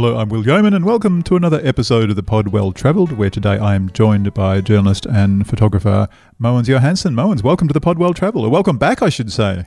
[0.00, 3.30] Hello, I'm Will Yeoman, and welcome to another episode of the Pod Well Travelled, where
[3.30, 6.06] today I am joined by journalist and photographer
[6.40, 7.14] Mogens Johansen.
[7.14, 9.66] Mogens, welcome to the Pod Well Travelled, or welcome back, I should say.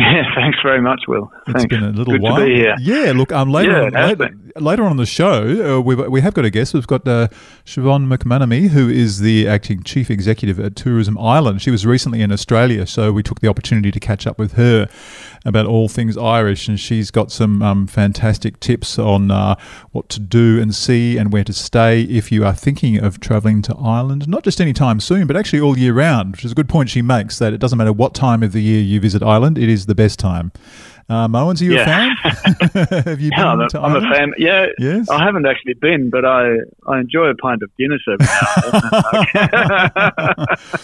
[0.00, 1.30] Yeah, thanks very much, Will.
[1.46, 1.66] It's thanks.
[1.74, 2.36] been a little Good while.
[2.36, 2.74] to be here.
[2.80, 6.32] Yeah, look, um, later, Yeah, on, later, later on the show, uh, we've, we have
[6.32, 6.72] got a guest.
[6.72, 7.28] We've got uh,
[7.66, 11.60] Siobhan McManamy, who is the acting chief executive at Tourism Ireland.
[11.60, 14.88] She was recently in Australia, so we took the opportunity to catch up with her
[15.44, 19.54] about all things Irish, and she's got some um, fantastic tips on uh,
[19.92, 23.60] what to do and see and where to stay if you are thinking of travelling
[23.62, 26.68] to Ireland, not just anytime soon, but actually all year round, which is a good
[26.68, 29.58] point she makes that it doesn't matter what time of the year you visit Ireland,
[29.58, 30.50] it is the best time.
[31.08, 31.82] Uh, Mogens, are you Yeah.
[31.82, 32.10] a fan?
[33.04, 34.32] Have you been Yeah, I'm, a, to I'm a fan.
[34.38, 35.08] Yeah, Yes.
[35.10, 36.54] I haven't actually been, but I,
[36.86, 39.24] I enjoy a pint of Guinness every now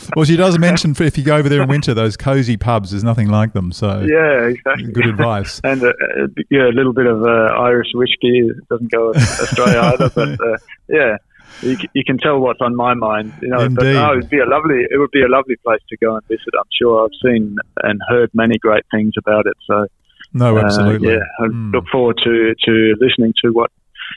[0.16, 3.04] well, she does mention if you go over there in winter, those cosy pubs, there's
[3.04, 3.70] nothing like them.
[3.70, 4.90] So, yeah, exactly.
[4.90, 5.60] good advice.
[5.62, 10.10] And uh, uh, yeah, a little bit of uh, Irish whiskey doesn't go Australia either,
[10.10, 10.56] but uh,
[10.88, 11.18] yeah.
[11.62, 13.68] You, you can tell what's on my mind, you know.
[13.74, 13.94] But Indeed.
[13.94, 14.84] no, it'd be a lovely.
[14.90, 16.52] It would be a lovely place to go and visit.
[16.58, 19.56] I'm sure I've seen and heard many great things about it.
[19.66, 19.86] So
[20.34, 21.12] No, uh, absolutely.
[21.12, 21.72] yeah, I Mm.
[21.72, 23.70] look forward to to listening to what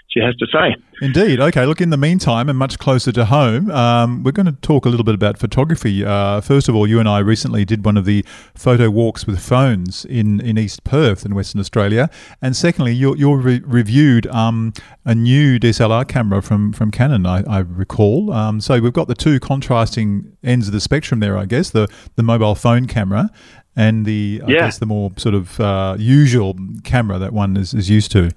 [0.10, 0.76] she has to say.
[1.02, 1.40] Indeed.
[1.40, 1.66] Okay.
[1.66, 4.90] Look, in the meantime, and much closer to home, um, we're going to talk a
[4.90, 6.04] little bit about photography.
[6.04, 9.40] Uh, first of all, you and I recently did one of the photo walks with
[9.40, 12.10] phones in, in East Perth in Western Australia.
[12.42, 14.74] And secondly, you, you re- reviewed um,
[15.06, 18.34] a new DSLR camera from, from Canon, I, I recall.
[18.34, 21.88] Um, so we've got the two contrasting ends of the spectrum there, I guess the,
[22.16, 23.30] the mobile phone camera
[23.76, 24.60] and the, I Yeah.
[24.62, 28.32] guess, the more sort of uh, usual camera that one is, is used to.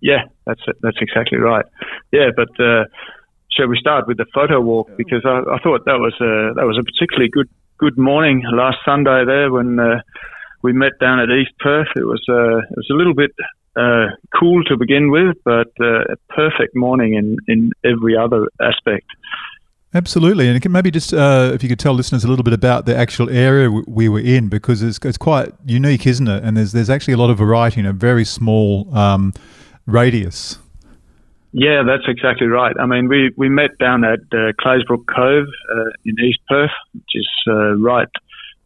[0.00, 0.76] Yeah, that's it.
[0.82, 1.64] That's exactly right.
[2.12, 2.84] Yeah, but uh,
[3.50, 6.66] shall we start with the photo walk because I, I thought that was a that
[6.66, 10.00] was a particularly good good morning last Sunday there when uh,
[10.62, 11.88] we met down at East Perth.
[11.96, 13.32] It was uh, it was a little bit
[13.76, 14.06] uh,
[14.38, 19.06] cool to begin with, but uh, a perfect morning in in every other aspect.
[19.94, 22.84] Absolutely, and can maybe just uh, if you could tell listeners a little bit about
[22.84, 26.44] the actual area w- we were in because it's, it's quite unique, isn't it?
[26.44, 29.32] And there's there's actually a lot of variety in a very small um,
[29.88, 30.58] radius.
[31.52, 32.76] Yeah, that's exactly right.
[32.78, 37.12] I mean, we, we met down at uh, Claisebrook Cove uh, in East Perth, which
[37.14, 38.08] is uh, right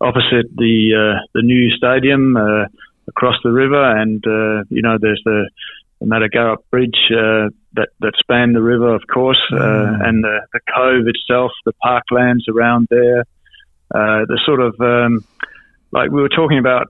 [0.01, 2.65] opposite the uh, the new stadium uh,
[3.09, 5.49] across the river, and uh, you know there's the,
[6.01, 10.09] the Bridge uh, that that span the river, of course, uh, Mm.
[10.09, 13.21] and the, the cove itself, the parklands around there,
[13.95, 15.25] uh, the sort of um,
[15.93, 16.89] like we were talking about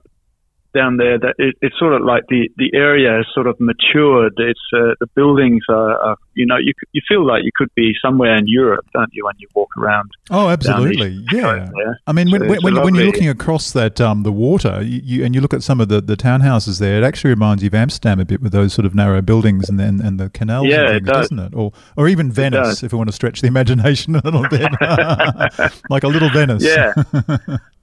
[0.73, 4.33] down there that it, it's sort of like the, the area has sort of matured.
[4.37, 7.93] It's uh, the buildings are, are you know you you feel like you could be
[8.03, 10.11] somewhere in Europe, don't you, when you walk around?
[10.31, 11.69] Oh, absolutely, yeah.
[12.07, 15.01] I mean, when, So when, when, when you're looking across that um, the water, you,
[15.03, 17.67] you, and you look at some of the, the townhouses there, it actually reminds you
[17.67, 20.67] of Amsterdam a bit with those sort of narrow buildings and then and the canals,
[20.67, 21.29] Yeah, and it does.
[21.29, 21.53] doesn't it?
[21.55, 24.69] Or or even Venice, if we want to stretch the imagination a little bit,
[25.89, 26.63] like a little Venice.
[26.63, 26.93] Yeah,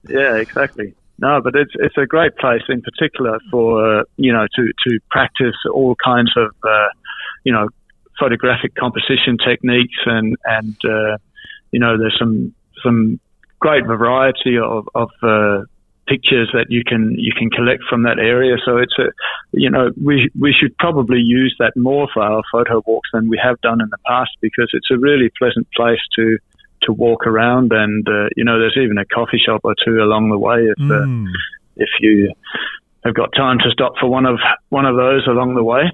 [0.07, 0.93] yeah, exactly.
[1.21, 4.99] No, but it's it's a great place in particular for uh, you know to to
[5.11, 6.87] practice all kinds of uh,
[7.43, 7.67] you know
[8.19, 11.17] photographic composition techniques and and uh,
[11.71, 13.19] you know there's some some
[13.59, 15.61] great variety of of uh,
[16.07, 18.55] pictures that you can you can collect from that area.
[18.65, 19.11] So it's a
[19.51, 23.39] you know we we should probably use that more for our photo walks than we
[23.43, 26.39] have done in the past because it's a really pleasant place to
[26.83, 30.29] to walk around and uh, you know there's even a coffee shop or two along
[30.29, 31.27] the way if uh, Mm.
[31.77, 32.33] if you
[33.05, 34.37] have got time to stop for one of
[34.69, 35.91] one of those along the way.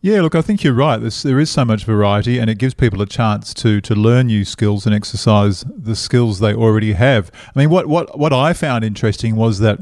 [0.00, 0.98] Yeah, look, I think you're right.
[0.98, 4.26] There's, there is so much variety, and it gives people a chance to to learn
[4.26, 7.30] new skills and exercise the skills they already have.
[7.56, 9.78] I mean, what what what I found interesting was that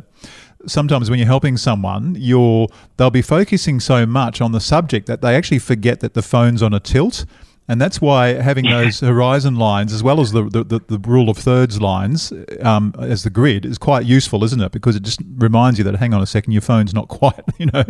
[0.66, 5.22] sometimes when you're helping someone, you're they'll be focusing so much on the subject that
[5.22, 7.24] they actually forget that the phone's on a tilt.
[7.72, 11.38] And that's why having those horizon lines, as well as the, the, the, rule of
[11.38, 14.72] thirds lines um, as the grid, is quite useful, isn't it?
[14.72, 17.64] Because it just reminds you that, hang on a second, your phone's not quite, you
[17.72, 17.82] know,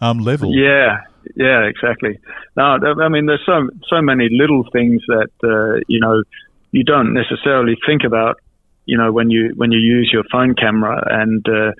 [0.00, 0.54] um, level.
[0.54, 1.02] Yeah,
[1.36, 2.18] yeah, exactly.
[2.56, 6.22] No, I mean, there's so so many little things that uh, you know
[6.70, 8.40] you don't necessarily think about,
[8.86, 11.72] you know, when you when you use your phone camera, and uh,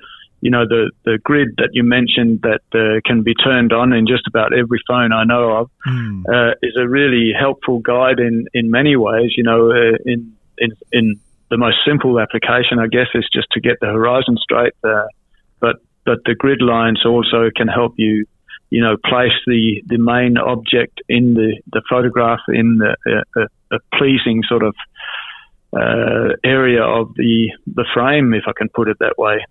[0.46, 4.06] you know the the grid that you mentioned that uh, can be turned on in
[4.06, 6.22] just about every phone I know of Hmm.
[6.34, 9.31] uh, is a really helpful guide in in many ways.
[9.37, 10.20] You know, uh, in
[10.64, 11.06] in in
[11.50, 14.75] the most simple application, I guess, is just to get the horizon straight.
[14.84, 15.06] Uh,
[15.64, 18.26] but but the grid lines also can help you,
[18.70, 23.76] you know, place the, the main object in the, the photograph in the, uh, a,
[23.76, 24.75] a pleasing sort of
[25.72, 29.44] uh, area of the the frame, if I can put it that way.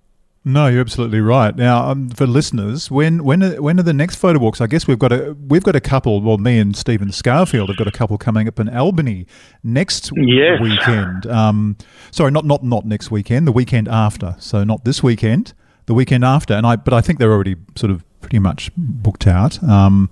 [0.47, 1.56] No, you're absolutely right.
[1.56, 4.62] Now, um, for listeners, when when are, when are the next photo walks?
[4.62, 6.21] I guess we've got a we've got a couple.
[6.21, 9.25] Well, me and Stephen Scourfield have got a couple coming up in Albany
[9.63, 10.62] next yes.
[10.62, 11.25] weekend.
[11.25, 11.77] Um,
[12.12, 13.47] sorry, not not not next weekend.
[13.47, 14.36] The weekend after.
[14.38, 15.53] So not this weekend.
[15.88, 16.53] The weekend after.
[16.53, 19.63] And I but I think they're already sort of pretty much booked out.
[19.63, 20.12] Um,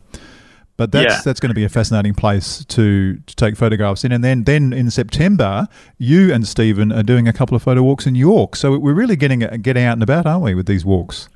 [0.78, 1.22] but that's yeah.
[1.24, 4.12] that's going to be a fascinating place to, to take photographs in.
[4.12, 5.68] And then then in September,
[5.98, 8.56] you and Stephen are doing a couple of photo walks in York.
[8.56, 11.30] So we're really getting getting out and about, aren't we, with these walks?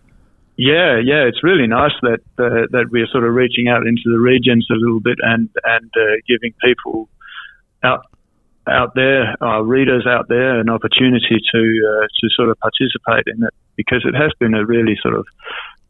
[0.57, 4.17] Yeah, yeah, it's really nice that uh, that we're sort of reaching out into the
[4.17, 7.09] regions a little bit and and uh, giving people
[7.83, 8.05] out
[8.67, 13.43] out there, our readers out there, an opportunity to uh, to sort of participate in
[13.43, 15.25] it because it has been a really sort of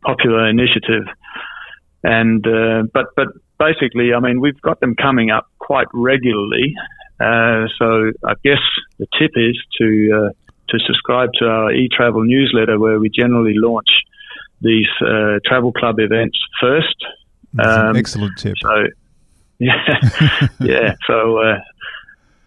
[0.03, 1.07] popular initiative.
[2.07, 3.27] And uh, but but
[3.59, 6.73] basically, I mean, we've got them coming up quite regularly.
[7.19, 8.63] Uh, so I guess
[8.97, 10.29] the tip is to uh,
[10.69, 13.89] to subscribe to our e-travel newsletter, where we generally launch
[14.61, 16.95] these uh, travel club events first.
[17.59, 18.55] Um, excellent tip.
[18.61, 18.85] So
[19.59, 19.99] yeah,
[20.61, 20.95] yeah.
[21.07, 21.59] So uh,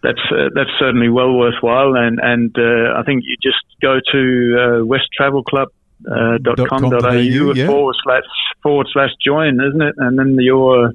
[0.01, 4.81] that's uh, that's certainly well worthwhile, and and uh, I think you just go to
[4.81, 5.69] uh, West Travel Club
[6.09, 7.67] uh, dot com dot au yeah.
[7.67, 8.23] forward slash
[8.63, 9.95] forward slash join, isn't it?
[9.97, 10.91] And then you're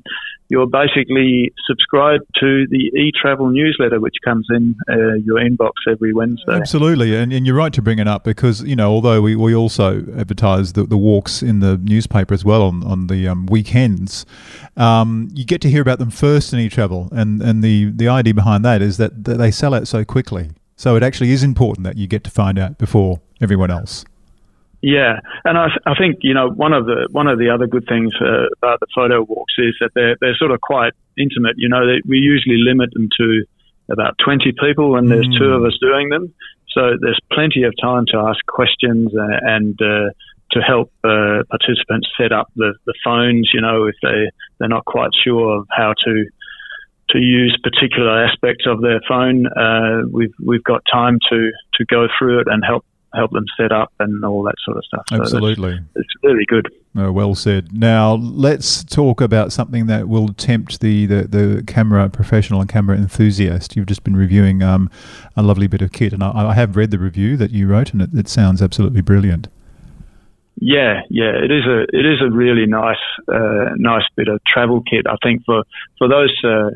[0.48, 6.52] you're basically subscribed to the e-travel newsletter, which comes in uh, your inbox every Wednesday.
[6.52, 9.54] Absolutely, and, and you're right to bring it up because you know although we, we
[9.54, 14.24] also advertise the, the walks in the newspaper as well on on the um, weekends,
[14.76, 18.34] um, you get to hear about them first in e-travel, and and the the idea
[18.34, 20.50] behind that is that, that they sell out so quickly.
[20.76, 24.04] So it actually is important that you get to find out before everyone else.
[24.86, 27.86] Yeah, and I, I think you know one of the one of the other good
[27.88, 31.54] things uh, about the photo walks is that they're they're sort of quite intimate.
[31.56, 33.44] You know, they, we usually limit them to
[33.90, 35.38] about twenty people, and there's mm.
[35.40, 36.32] two of us doing them.
[36.70, 40.14] So there's plenty of time to ask questions uh, and uh,
[40.52, 43.50] to help uh, participants set up the, the phones.
[43.52, 44.30] You know, if they
[44.60, 46.24] they're not quite sure of how to
[47.10, 52.06] to use particular aspects of their phone, uh, we've we've got time to to go
[52.16, 52.84] through it and help
[53.16, 55.04] help them set up and all that sort of stuff.
[55.08, 55.80] So Absolutely.
[55.94, 56.68] It's really good.
[56.96, 57.72] Oh, well said.
[57.72, 62.96] Now, let's talk about something that will tempt the, the, the camera professional and camera
[62.96, 63.76] enthusiast.
[63.76, 64.90] You've just been reviewing um,
[65.36, 67.92] a lovely bit of kit, and I, I, have read the review that you wrote,
[67.92, 69.48] and it, it, sounds absolutely brilliant.
[70.58, 72.96] Yeah, yeah, it is a it is a really nice
[73.28, 75.06] uh, nice bit of travel kit.
[75.06, 75.64] I think for
[75.98, 76.70] for those uh,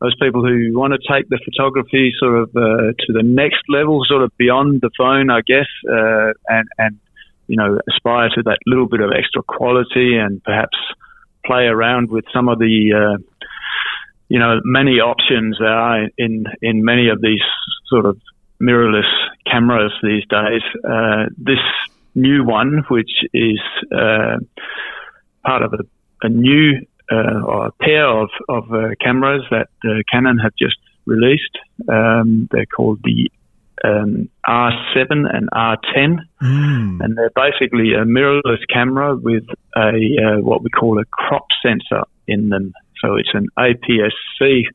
[0.00, 4.02] those people who want to take the photography sort of uh, to the next level,
[4.06, 6.98] sort of beyond the phone, I guess, uh, and and
[7.46, 10.76] you know aspire to that little bit of extra quality and perhaps
[11.44, 13.46] play around with some of the uh,
[14.28, 17.42] you know many options there are in in many of these
[17.88, 18.20] sort of
[18.62, 19.10] mirrorless
[19.50, 20.62] cameras these days.
[20.84, 21.58] Uh, this
[22.14, 23.60] new one, which is
[23.92, 24.36] uh,
[25.44, 30.02] part of a, a new uh, or a pair of, of uh, cameras that uh,
[30.12, 30.76] Canon have just
[31.06, 31.58] released.
[31.88, 33.30] Um, they're called the
[33.84, 37.00] um, R7 and R10, mm.
[37.00, 39.44] and they're basically a mirrorless camera with
[39.76, 42.72] a uh, what we call a crop sensor in them.
[43.00, 44.66] So it's an APS-C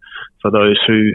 [0.41, 1.12] for those who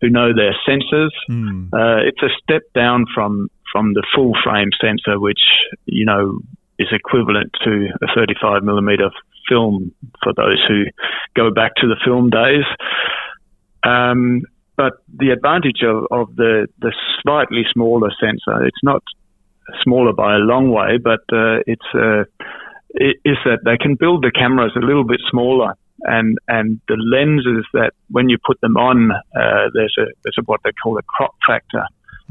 [0.00, 1.10] who know their sensors.
[1.28, 1.68] Mm.
[1.72, 5.42] Uh, it's a step down from from the full frame sensor, which
[5.86, 6.38] you know
[6.78, 9.10] is equivalent to a 35 millimeter
[9.48, 10.84] film for those who
[11.34, 12.64] go back to the film days.
[13.84, 14.42] Um,
[14.76, 19.02] but the advantage of, of the, the slightly smaller sensor, it's not
[19.82, 22.24] smaller by a long way, but uh, it's uh,
[22.94, 26.96] it, is that they can build the cameras a little bit smaller, and and the
[26.96, 30.98] lenses that when you put them on, uh, there's a there's a, what they call
[30.98, 31.84] a crop factor,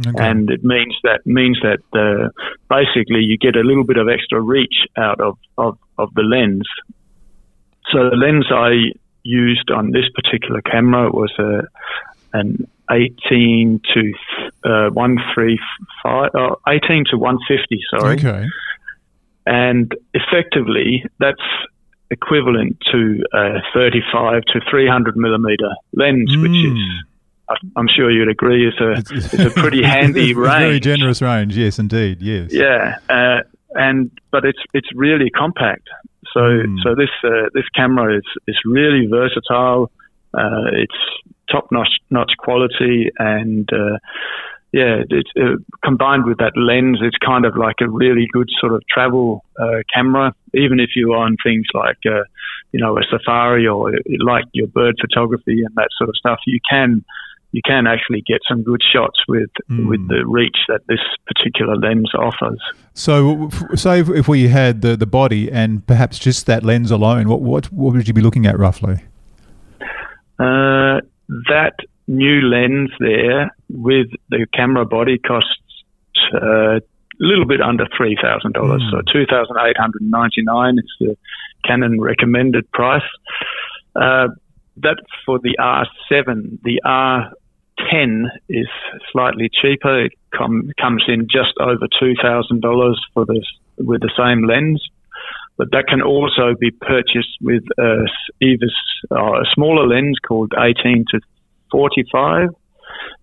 [0.08, 0.12] Okay.
[0.18, 2.30] And it means that means that uh,
[2.70, 6.68] basically you get a little bit of extra reach out of, of, of the lens.
[7.91, 11.61] So the lens I used on this particular camera was a
[12.33, 14.13] an 18 to
[14.63, 18.15] uh, 135, uh, 18 to 150, sorry.
[18.15, 18.47] Okay.
[19.45, 21.41] And effectively, that's
[22.09, 26.41] equivalent to a 35 to 300 millimeter lens, mm.
[26.41, 27.07] which is hmm.
[27.75, 30.59] I'm sure you'd agree is a it's, a pretty handy range.
[30.59, 32.53] Very generous range, yes, indeed, yes.
[32.53, 35.89] Yeah, uh, and but it's it's really compact.
[36.33, 36.77] So mm.
[36.83, 39.91] so this uh, this camera is is really versatile.
[40.33, 41.00] Uh, it's
[41.51, 43.69] top notch notch quality and.
[43.71, 43.97] Uh,
[44.73, 47.00] yeah, it's uh, combined with that lens.
[47.01, 50.33] It's kind of like a really good sort of travel uh, camera.
[50.53, 53.91] Even if you're on things like, you know, a safari or
[54.23, 57.03] like your bird photography and that sort of stuff, you can
[57.51, 59.88] you can actually get some good shots with mm.
[59.88, 62.62] with the reach that this particular lens offers.
[62.93, 67.27] So, say if, if we had the, the body and perhaps just that lens alone,
[67.27, 69.03] what what what would you be looking at roughly?
[70.39, 71.01] Uh,
[71.50, 71.74] that
[72.08, 75.50] new lens there with the camera body costs
[76.34, 76.81] uh, a
[77.20, 78.81] little bit under three thousand dollars.
[78.81, 78.91] Mm.
[78.91, 81.17] So two thousand eight hundred ninety nine is the
[81.65, 83.03] Canon recommended price.
[83.96, 84.29] Uh,
[84.77, 86.60] that's for the R7.
[86.63, 86.81] The
[87.91, 88.67] R10 is
[89.11, 90.05] slightly cheaper.
[90.05, 93.45] It com- comes in just over two thousand dollars for this
[93.77, 94.81] with the same lens.
[95.57, 98.07] But that can also be purchased with a,
[98.41, 98.67] either
[99.11, 101.19] uh, a smaller lens called 18 to
[101.71, 102.50] 45,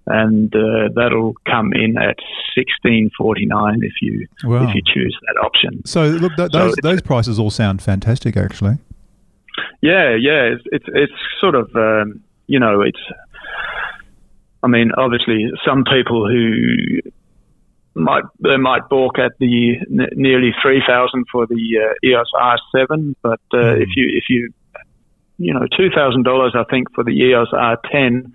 [0.07, 2.17] and uh, that'll come in at
[2.57, 4.69] 16.49 if you wow.
[4.69, 5.85] if you choose that option.
[5.85, 8.79] So look, th- those so those prices all sound fantastic, actually.
[9.81, 13.01] Yeah, yeah, it's it's, it's sort of um, you know it's.
[14.63, 17.01] I mean, obviously, some people who
[17.95, 23.15] might they might balk at the n- nearly three thousand for the uh, EOS R7,
[23.23, 23.83] but uh, mm.
[23.83, 24.53] if you if you
[25.39, 28.33] you know two thousand dollars, I think for the EOS R10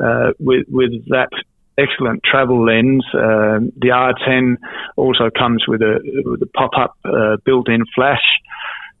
[0.00, 1.30] uh, with with that
[1.78, 3.04] excellent travel lens.
[3.12, 4.56] Uh, the R10
[4.96, 8.22] also comes with a with a pop up uh, built in flash.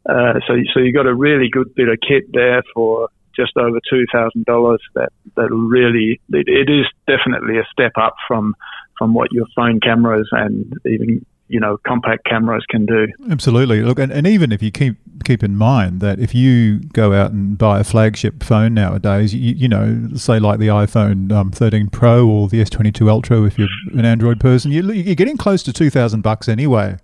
[0.08, 3.78] Uh, so, so you got a really good bit of kit there for just over
[3.88, 4.80] two thousand dollars.
[4.94, 8.54] That that really it, it is definitely a step up from
[8.98, 13.06] from what your phone cameras and even you know compact cameras can do.
[13.30, 13.82] Absolutely.
[13.82, 17.32] Look, and, and even if you keep keep in mind that if you go out
[17.32, 21.88] and buy a flagship phone nowadays, you, you know, say like the iPhone um, 13
[21.88, 25.72] Pro or the S22 Ultra, if you're an Android person, you, you're getting close to
[25.72, 26.96] two thousand bucks anyway.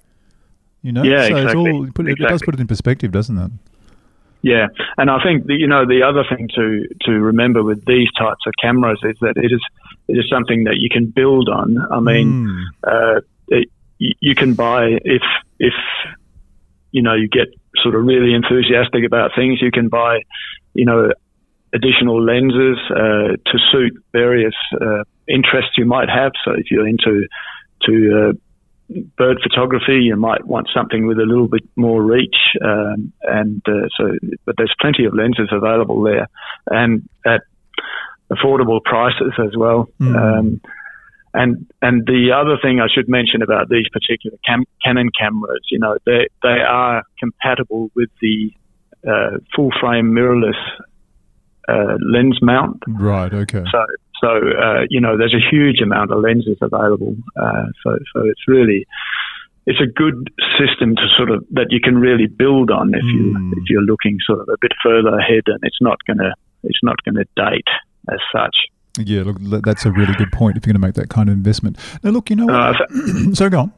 [0.83, 1.73] You know, yeah, so exactly.
[1.73, 2.13] All, it, exactly.
[2.13, 3.51] it does put it in perspective, doesn't it?
[4.43, 8.11] Yeah, and I think the, you know the other thing to to remember with these
[8.19, 9.61] types of cameras is that it is
[10.09, 11.77] it is something that you can build on.
[11.91, 12.65] I mean, mm.
[12.83, 13.69] uh, it,
[13.99, 15.23] you can buy if
[15.59, 15.75] if
[16.91, 17.49] you know you get
[17.83, 20.21] sort of really enthusiastic about things, you can buy
[20.73, 21.11] you know
[21.75, 26.33] additional lenses uh, to suit various uh, interests you might have.
[26.45, 27.27] So if you're into
[27.83, 28.33] to uh,
[29.17, 33.89] bird photography, you might want something with a little bit more reach, um, and uh,
[33.97, 34.17] so.
[34.45, 36.29] But there's plenty of lenses available there,
[36.67, 37.43] and at
[38.33, 39.89] affordable prices as well.
[40.01, 40.17] Mm.
[40.17, 40.61] Um,
[41.33, 45.79] and and the other thing I should mention about these particular cam- Canon cameras, you
[45.79, 48.51] know, they they are compatible with the
[49.07, 50.59] uh, full frame mirrorless
[51.69, 52.83] uh, lens mount.
[52.89, 53.33] Right.
[53.33, 53.65] Okay.
[53.71, 53.85] So
[54.21, 57.17] so, uh, you know, there's a huge amount of lenses available.
[57.41, 58.87] Uh, so, so it's really,
[59.67, 63.37] it's a good system to sort of that you can really build on if you
[63.37, 63.53] mm.
[63.53, 66.97] if you're looking sort of a bit further ahead, and it's not gonna it's not
[67.05, 67.69] gonna date
[68.11, 68.57] as such.
[68.99, 71.35] Yeah, look, that's a really good point if you're going to make that kind of
[71.35, 71.79] investment.
[72.03, 73.73] Now, look, you know, uh, so, so go on.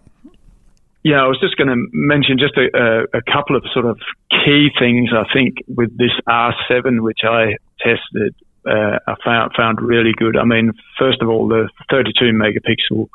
[1.04, 3.98] Yeah, I was just going to mention just a, a, a, couple of sort of
[4.30, 8.34] key things I think with this R7, which I tested
[8.66, 10.36] uh, I found found really good.
[10.36, 13.08] I mean, first of all, the 32 megapixel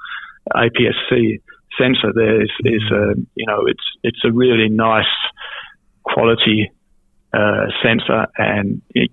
[0.56, 1.40] APS-C
[1.78, 5.06] sensor there is, is a, you know it's it's a really nice
[6.04, 6.72] quality
[7.34, 9.12] uh, sensor and it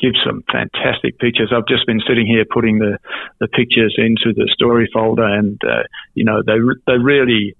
[0.00, 1.52] gives some fantastic pictures.
[1.54, 2.98] I've just been sitting here putting the
[3.40, 5.82] the pictures into the story folder and uh,
[6.14, 7.54] you know they they really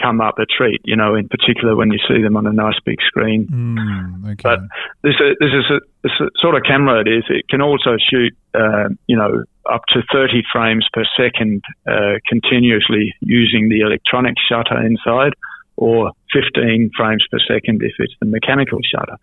[0.00, 2.78] come up a treat, you know, in particular when you see them on a nice
[2.84, 3.46] big screen.
[3.46, 4.42] Mm, okay.
[4.42, 4.60] But
[5.02, 7.24] this, this is a, this sort of camera it is.
[7.28, 13.14] It can also shoot, uh, you know, up to 30 frames per second uh, continuously
[13.20, 15.32] using the electronic shutter inside,
[15.76, 19.16] or 15 frames per second if it's the mechanical shutter.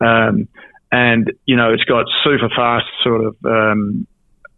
[0.00, 0.48] Um,
[0.90, 4.06] and you know, it's got super fast sort of um,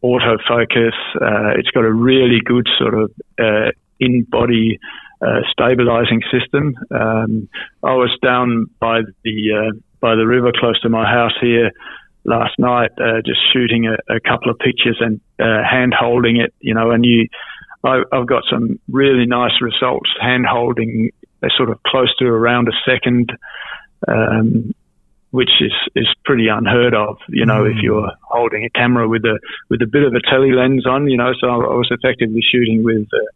[0.02, 0.96] autofocus.
[1.14, 4.78] Uh, it's got a really good sort of uh, in-body
[5.24, 6.74] uh, stabilizing system.
[6.90, 7.48] Um,
[7.82, 11.70] I was down by the uh, by the river close to my house here
[12.24, 16.52] last night, uh, just shooting a, a, couple of pictures and uh, hand holding it.
[16.60, 17.28] You know, and you,
[17.84, 21.10] I, have got some really nice results hand holding.
[21.40, 23.32] They're sort of close to around a second.
[24.06, 24.74] Um,
[25.30, 27.72] which is, is pretty unheard of, you know, mm.
[27.72, 31.10] if you're holding a camera with a with a bit of a tele lens on,
[31.10, 31.32] you know.
[31.40, 33.26] So I was effectively shooting with uh,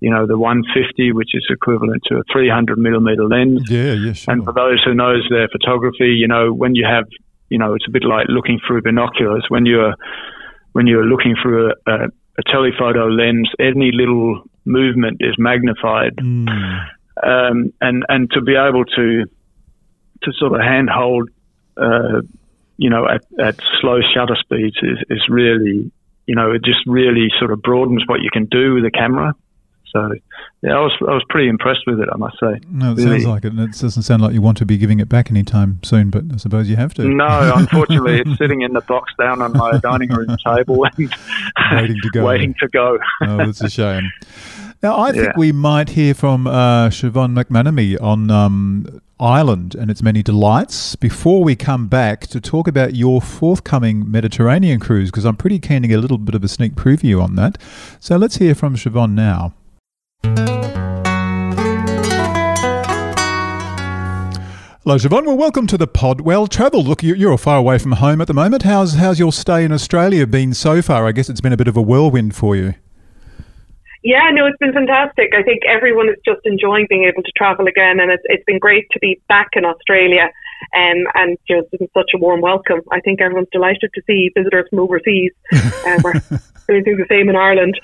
[0.00, 3.62] you know, the 150, which is equivalent to a 300 millimeter lens.
[3.70, 4.34] Yeah, yeah, sure.
[4.34, 7.04] And for those who knows their photography, you know, when you have,
[7.48, 9.46] you know, it's a bit like looking through binoculars.
[9.48, 9.94] When you're
[10.72, 11.94] when you're looking through a, a,
[12.38, 16.16] a telephoto lens, any little movement is magnified.
[16.16, 16.88] Mm.
[17.22, 19.24] Um, and and to be able to
[20.24, 21.30] to sort of handhold,
[21.76, 22.20] uh,
[22.76, 25.92] you know, at, at slow shutter speeds is, is really,
[26.26, 29.34] you know, it just really sort of broadens what you can do with a camera.
[29.94, 30.12] So
[30.62, 32.08] yeah, I was I was pretty impressed with it.
[32.12, 32.60] I must say.
[32.68, 33.20] No, it really.
[33.20, 35.30] sounds like it, and it doesn't sound like you want to be giving it back
[35.30, 36.10] anytime soon.
[36.10, 37.04] But I suppose you have to.
[37.04, 41.14] No, unfortunately, it's sitting in the box down on my dining room table and
[41.72, 42.24] waiting to go.
[42.26, 42.98] Waiting to go.
[43.22, 44.10] oh, that's a shame.
[44.82, 45.32] Now, I think yeah.
[45.36, 51.44] we might hear from uh, Siobhan McManamy on um, Ireland and its many delights before
[51.44, 55.88] we come back to talk about your forthcoming Mediterranean cruise, because I'm pretty keen to
[55.88, 57.56] get a little bit of a sneak preview on that.
[58.00, 59.54] So let's hear from Siobhan now.
[64.86, 65.26] Hello, Siobhan.
[65.26, 66.22] Well, welcome to the pod.
[66.22, 66.86] Well travelled.
[66.86, 68.62] Look, you're far away from home at the moment.
[68.62, 71.06] How's how's your stay in Australia been so far?
[71.06, 72.74] I guess it's been a bit of a whirlwind for you.
[74.02, 75.32] Yeah, no, it's been fantastic.
[75.34, 78.58] I think everyone is just enjoying being able to travel again, and it's it's been
[78.58, 80.30] great to be back in Australia,
[80.74, 82.80] um, and just such a warm welcome.
[82.90, 85.32] I think everyone's delighted to see visitors from overseas.
[85.52, 86.20] uh, we're
[86.66, 87.80] doing the same in Ireland.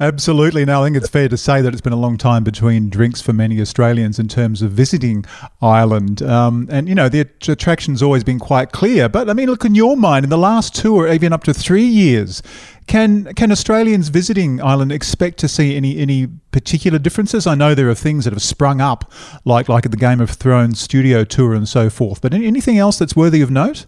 [0.00, 0.64] Absolutely.
[0.64, 3.22] Now, I think it's fair to say that it's been a long time between drinks
[3.22, 5.24] for many Australians in terms of visiting
[5.62, 9.08] Ireland, um, and you know the attraction's always been quite clear.
[9.08, 11.54] But I mean, look in your mind, in the last two or even up to
[11.54, 12.42] three years
[12.86, 17.46] can can Australians visiting Ireland expect to see any any particular differences?
[17.46, 19.12] I know there are things that have sprung up,
[19.44, 22.20] like like at the Game of Thrones studio tour and so forth.
[22.20, 23.86] But anything else that's worthy of note?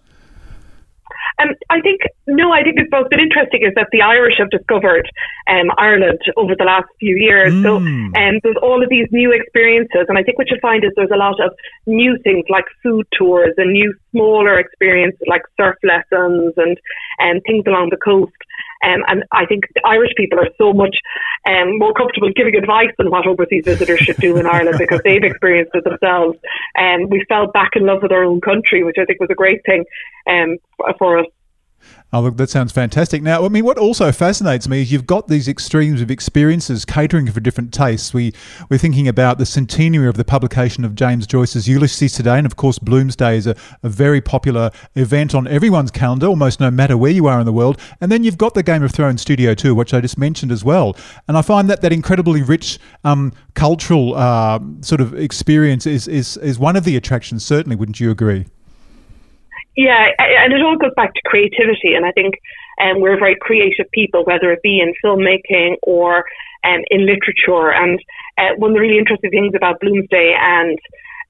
[1.40, 2.52] Um, I think no.
[2.52, 5.08] I think it's both been interesting is that the Irish have discovered
[5.48, 7.52] um, Ireland over the last few years.
[7.52, 7.62] Mm.
[7.62, 10.90] So um, there's all of these new experiences, and I think what you'll find is
[10.96, 11.52] there's a lot of
[11.86, 16.76] new things like food tours and new smaller experiences like surf lessons and
[17.18, 18.34] and things along the coast.
[18.84, 20.96] Um, and I think the Irish people are so much
[21.46, 25.22] um, more comfortable giving advice than what overseas visitors should do in Ireland because they've
[25.22, 26.38] experienced it themselves.
[26.74, 29.30] And um, we fell back in love with our own country, which I think was
[29.30, 29.84] a great thing
[30.28, 30.58] um,
[30.98, 31.26] for us.
[32.10, 33.22] Oh, look, that sounds fantastic.
[33.22, 37.30] Now, I mean, what also fascinates me is you've got these extremes of experiences catering
[37.30, 38.14] for different tastes.
[38.14, 38.32] We,
[38.70, 42.56] we're thinking about the centenary of the publication of James Joyce's Ulysses today, and of
[42.56, 47.10] course, Bloomsday is a, a very popular event on everyone's calendar, almost no matter where
[47.10, 47.78] you are in the world.
[48.00, 50.64] And then you've got the Game of Thrones Studio too, which I just mentioned as
[50.64, 50.96] well.
[51.28, 56.38] And I find that that incredibly rich um, cultural uh, sort of experience is, is,
[56.38, 58.46] is one of the attractions, certainly, wouldn't you agree?
[59.78, 62.34] Yeah, and it all goes back to creativity, and I think
[62.82, 66.24] um, we're very creative people, whether it be in filmmaking or
[66.64, 67.70] um, in literature.
[67.70, 68.00] And
[68.36, 70.76] uh, one of the really interesting things about Bloomsday and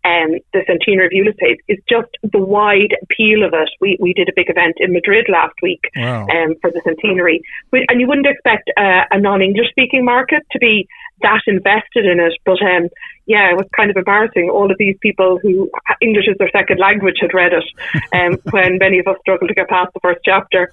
[0.00, 3.68] um, the centenary of Ulysses is just the wide appeal of it.
[3.82, 6.24] We we did a big event in Madrid last week wow.
[6.32, 10.88] um, for the centenary, and you wouldn't expect uh, a non-English speaking market to be
[11.20, 12.32] that invested in it.
[12.46, 12.88] But um,
[13.28, 14.48] yeah, it was kind of embarrassing.
[14.50, 17.64] All of these people who English is their second language had read it,
[18.12, 20.72] um, when many of us struggled to get past the first chapter.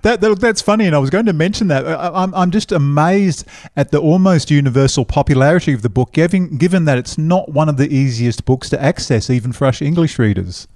[0.00, 1.86] That, that, that's funny, and I was going to mention that.
[1.86, 3.44] I, am I'm just amazed
[3.76, 7.76] at the almost universal popularity of the book, given given that it's not one of
[7.76, 10.68] the easiest books to access, even for us English readers.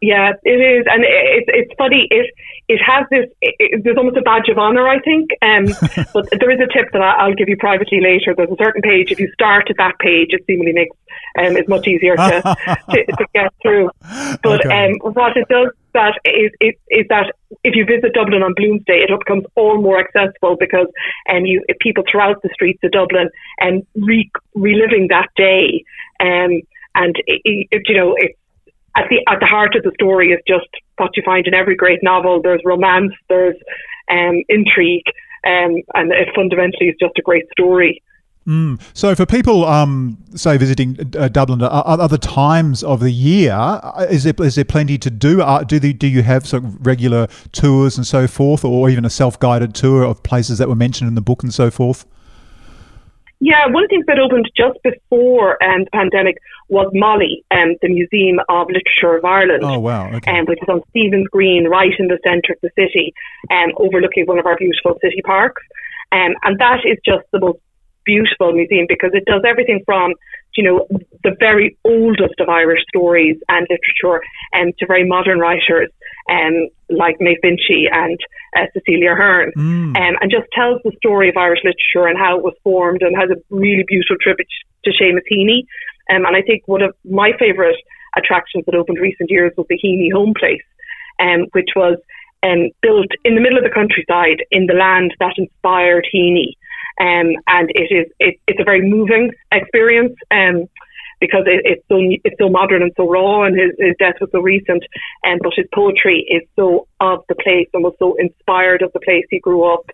[0.00, 2.06] Yeah, it is, and it's it's funny.
[2.10, 2.30] It
[2.68, 3.26] it has this.
[3.40, 5.30] It, there's almost a badge of honor, I think.
[5.42, 5.66] Um,
[6.14, 8.34] but there is a tip that I'll give you privately later.
[8.34, 9.12] There's a certain page.
[9.12, 10.96] If you start at that page, it seemingly makes
[11.38, 12.42] um, it's much easier to,
[12.90, 13.90] to, to get through.
[14.42, 14.90] But okay.
[14.90, 19.04] um, what it does that is, is, is that if you visit Dublin on Bloomsday,
[19.04, 20.88] it becomes all more accessible because
[21.30, 25.84] um, you people throughout the streets of Dublin and um, re- reliving that day.
[26.18, 26.62] Um,
[26.94, 28.38] and it, it, you know, it's
[28.96, 31.76] at the at the heart of the story is just what you find in every
[31.76, 32.42] great novel.
[32.42, 33.56] There's romance, there's
[34.10, 35.06] um, intrigue,
[35.46, 38.02] um, and it fundamentally is just a great story.
[38.46, 38.80] Mm.
[38.92, 44.06] So, for people, um, say visiting uh, Dublin at other times of the year, uh,
[44.10, 45.40] is there is there plenty to do?
[45.40, 49.04] Uh, do the, do you have sort of regular tours and so forth, or even
[49.04, 52.04] a self guided tour of places that were mentioned in the book and so forth?
[53.42, 57.74] Yeah, one of the things that opened just before um, the pandemic was MoLI, um,
[57.82, 59.66] the Museum of Literature of Ireland.
[59.66, 60.14] Oh, wow.
[60.14, 60.30] Okay.
[60.30, 63.12] Um, which is on Stephen's Green, right in the centre of the city,
[63.50, 65.60] um, overlooking one of our beautiful city parks.
[66.12, 67.58] Um, and that is just the most
[68.04, 70.14] beautiful museum because it does everything from
[70.56, 70.86] you know
[71.24, 75.90] the very oldest of Irish stories and literature and um, to very modern writers
[76.30, 78.18] um, like Maeve Binchy and
[78.56, 79.96] uh, Cecelia Ahern mm.
[79.96, 83.16] um, and just tells the story of Irish literature and how it was formed and
[83.16, 84.48] has a really beautiful tribute
[84.84, 85.64] to Seamus Heaney.
[86.10, 87.76] Um, and I think one of my favourite
[88.16, 90.62] attractions that opened recent years was the Heaney Home Place
[91.20, 91.98] um, which was
[92.42, 96.54] um, built in the middle of the countryside in the land that inspired Heaney.
[97.00, 100.14] Um, and it is it, it's a very moving experience.
[100.30, 100.68] Um,
[101.22, 104.28] because it, it's so it's so modern and so raw, and his, his death was
[104.34, 104.82] so recent.
[105.22, 108.98] Um, but his poetry is so of the place and was so inspired of the
[108.98, 109.86] place he grew up.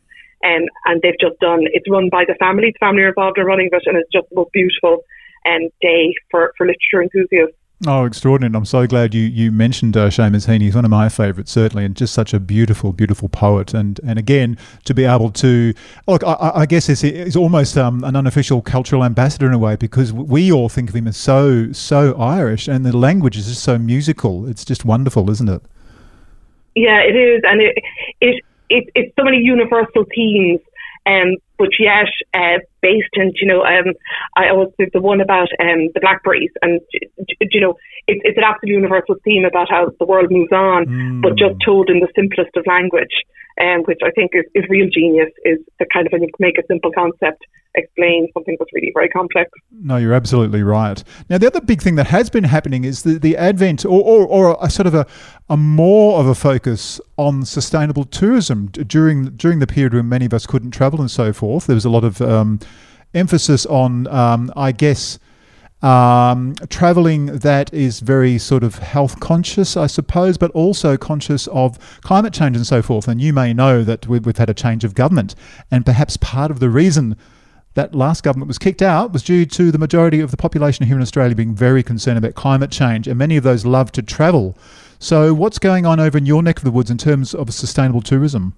[0.43, 3.45] Um, and they've just done, it's run by the family, the family are involved in
[3.45, 5.05] running it, and it's just the most beautiful
[5.45, 7.59] um, day for, for literature enthusiasts.
[7.87, 8.57] Oh, extraordinary.
[8.57, 10.63] I'm so glad you, you mentioned uh, Seamus Heaney.
[10.63, 13.73] He's one of my favourites, certainly, and just such a beautiful, beautiful poet.
[13.73, 15.73] And and again, to be able to,
[16.09, 19.77] look, I, I guess he's, he's almost um, an unofficial cultural ambassador in a way
[19.77, 23.63] because we all think of him as so, so Irish, and the language is just
[23.63, 24.49] so musical.
[24.49, 25.63] It's just wonderful, isn't it?
[26.75, 27.43] Yeah, it is.
[27.45, 27.79] And it,
[28.21, 30.59] it, it it's so many universal themes
[31.07, 33.93] um, but yet uh, based in, you know, um,
[34.37, 36.81] I did the one about um, the blackberries, and
[37.41, 37.75] you know,
[38.07, 41.23] it, it's an absolute universal theme about how the world moves on, mm.
[41.23, 43.25] but just told in the simplest of language
[43.61, 46.59] um, which I think is, is real genius, is the kind of when you make
[46.59, 47.45] a simple concept
[47.75, 49.51] explain something that's really very complex.
[49.71, 51.03] No, you're absolutely right.
[51.29, 54.27] Now, the other big thing that has been happening is the, the advent or, or,
[54.27, 55.07] or a sort of a,
[55.49, 60.35] a more of a focus on sustainable tourism during during the period when many of
[60.35, 61.67] us couldn't travel and so forth.
[61.67, 62.59] There was a lot of um,
[63.15, 65.19] emphasis on, um, I guess,
[65.83, 71.79] um, traveling that is very sort of health conscious, I suppose, but also conscious of
[72.01, 73.07] climate change and so forth.
[73.07, 75.35] And you may know that we've, we've had a change of government,
[75.71, 77.17] and perhaps part of the reason
[77.75, 80.97] that last government was kicked out was due to the majority of the population here
[80.97, 84.57] in Australia being very concerned about climate change, and many of those love to travel.
[84.99, 88.03] So, what's going on over in your neck of the woods in terms of sustainable
[88.03, 88.55] tourism?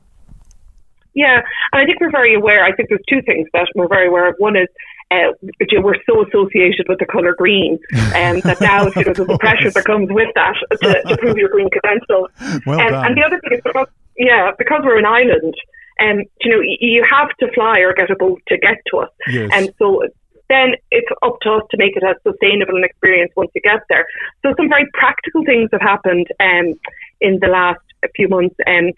[1.13, 2.65] Yeah, and I think we're very aware.
[2.65, 4.37] I think there's two things that we're very aware of.
[4.39, 4.69] One is
[5.11, 5.33] uh,
[5.79, 7.79] we're so associated with the colour green
[8.15, 11.37] um, that now you know, there's the pressure that comes with that to, to prove
[11.37, 12.29] your green credentials.
[12.67, 15.55] Well um, and the other thing is because, yeah, because we're an island,
[16.01, 19.11] um, you know, you have to fly or get a boat to get to us.
[19.29, 19.51] Yes.
[19.53, 20.03] And so
[20.49, 23.81] then it's up to us to make it as sustainable an experience once you get
[23.89, 24.07] there.
[24.43, 26.75] So some very practical things have happened um,
[27.21, 27.81] in the last
[28.15, 28.57] few months.
[28.67, 28.93] Um,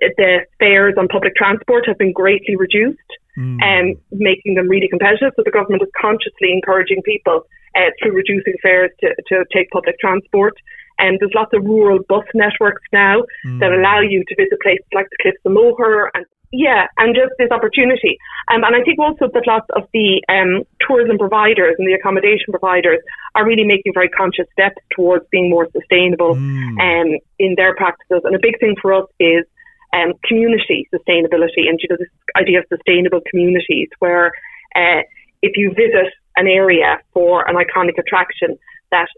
[0.00, 2.98] the fares on public transport have been greatly reduced
[3.40, 3.58] mm.
[3.62, 5.32] and um, making them really competitive.
[5.36, 9.98] So the government is consciously encouraging people uh, through reducing fares to, to take public
[9.98, 10.54] transport.
[10.98, 13.58] And there's lots of rural bus networks now mm.
[13.60, 17.30] that allow you to visit places like the Cliffs of Moher and yeah, and just
[17.38, 18.18] this opportunity.
[18.50, 22.50] Um, and I think also that lots of the um, tourism providers and the accommodation
[22.50, 22.98] providers
[23.36, 26.74] are really making very conscious steps towards being more sustainable mm.
[26.82, 28.22] um, in their practices.
[28.24, 29.46] And a big thing for us is
[29.92, 34.32] um, community sustainability and you know this idea of sustainable communities where
[34.76, 35.02] uh,
[35.42, 38.58] if you visit an area for an iconic attraction
[38.90, 39.08] that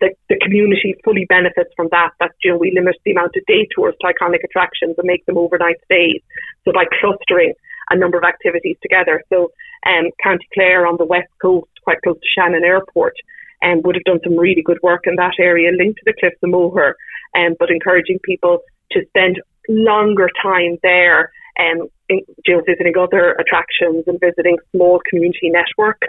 [0.00, 2.10] the, the community fully benefits from that.
[2.20, 5.26] That you know we limit the amount of day tours to iconic attractions and make
[5.26, 6.22] them overnight stays.
[6.64, 7.54] So by clustering
[7.90, 9.22] a number of activities together.
[9.28, 9.50] So
[9.86, 13.14] um, County Clare on the west coast, quite close to Shannon Airport,
[13.62, 16.14] and um, would have done some really good work in that area, linked to the
[16.18, 16.96] Cliffs of Moher,
[17.34, 18.58] um, but encouraging people
[18.92, 25.00] to spend longer time there um, in, you know, visiting other attractions and visiting small
[25.08, 26.00] community network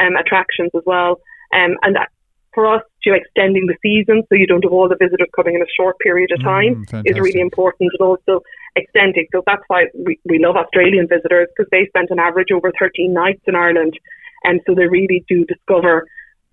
[0.00, 1.20] um, attractions as well.
[1.54, 2.08] Um, and that,
[2.54, 5.56] for us, you know, extending the season so you don't have all the visitors coming
[5.56, 8.42] in a short period of time mm, is really important, and also
[8.76, 9.26] extending.
[9.32, 13.12] So that's why we, we love Australian visitors because they spend an average over 13
[13.12, 13.98] nights in Ireland,
[14.44, 16.06] and so they really do discover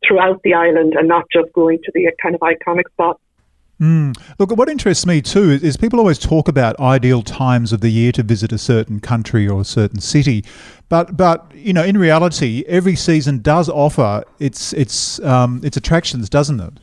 [0.06, 3.22] throughout the island and not just going to the kind of iconic spots.
[3.82, 4.16] Mm.
[4.38, 7.90] Look, what interests me too is, is, people always talk about ideal times of the
[7.90, 10.46] year to visit a certain country or a certain city,
[10.88, 16.30] but but you know in reality, every season does offer its its um, its attractions,
[16.30, 16.74] doesn't it?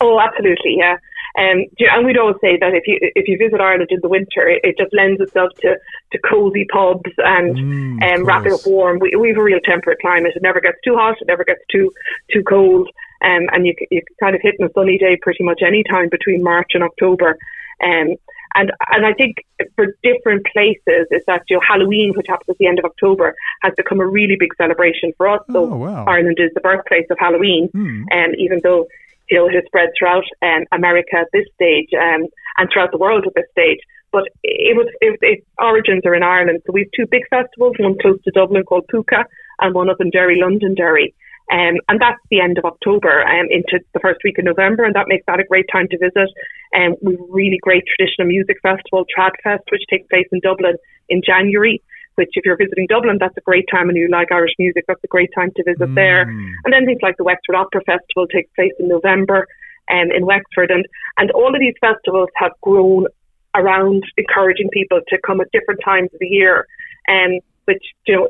[0.00, 0.98] Oh, absolutely, yeah.
[1.36, 4.46] Um, and we'd always say that if you if you visit Ireland in the winter,
[4.48, 5.76] it, it just lends itself to,
[6.12, 8.98] to cosy pubs and mm, um, wrapping up warm.
[9.00, 10.32] We, we have a real temperate climate.
[10.36, 11.16] It never gets too hot.
[11.20, 11.90] It never gets too
[12.32, 12.88] too cold.
[13.22, 16.08] Um, and you you kind of hit in a sunny day pretty much any time
[16.10, 17.38] between March and October.
[17.82, 18.16] Um,
[18.54, 19.36] and and I think
[19.76, 23.34] for different places is that you know, Halloween, which happens at the end of October,
[23.62, 25.40] has become a really big celebration for us.
[25.50, 26.04] So oh, wow.
[26.04, 28.04] Ireland is the birthplace of Halloween, mm.
[28.10, 28.86] and even though
[29.30, 32.26] you know it has spread throughout um, America at this stage um,
[32.58, 33.80] and throughout the world at this stage.
[34.10, 36.62] But it was it, its origins are in Ireland.
[36.66, 39.24] So we have two big festivals, one close to Dublin called Púca,
[39.60, 41.14] and one up in Derry, Londonderry.
[41.50, 44.94] Um, and that's the end of October um, into the first week of November, and
[44.94, 46.30] that makes that a great time to visit.
[46.74, 50.76] Um, we've a really great traditional music festival, Tradfest, which takes place in Dublin
[51.08, 51.82] in January.
[52.14, 55.02] Which, if you're visiting Dublin, that's a great time, and you like Irish music, that's
[55.02, 55.94] a great time to visit mm.
[55.94, 56.22] there.
[56.64, 59.48] And then things like the Wexford Opera Festival takes place in November
[59.90, 60.86] um, in Wexford, and
[61.18, 63.06] and all of these festivals have grown
[63.54, 66.66] around encouraging people to come at different times of the year,
[67.06, 68.28] and um, which you know,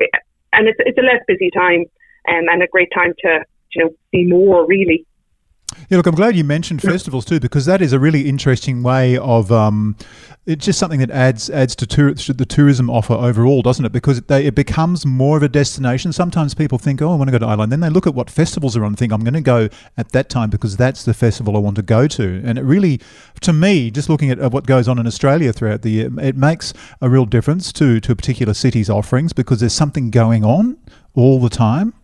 [0.52, 1.84] and it's it's a less busy time
[2.28, 5.06] um, and a great time to you know see more really.
[5.88, 9.16] Yeah, look, I'm glad you mentioned festivals too, because that is a really interesting way
[9.16, 9.50] of.
[9.50, 9.96] Um,
[10.44, 13.92] it's just something that adds adds to, tour, to the tourism offer overall, doesn't it?
[13.92, 16.12] Because it, they, it becomes more of a destination.
[16.12, 18.28] Sometimes people think, "Oh, I want to go to Ireland." Then they look at what
[18.28, 21.14] festivals are on, and think, "I'm going to go at that time because that's the
[21.14, 23.00] festival I want to go to." And it really,
[23.40, 26.36] to me, just looking at, at what goes on in Australia throughout the year, it
[26.36, 30.76] makes a real difference to to a particular city's offerings because there's something going on
[31.14, 31.94] all the time.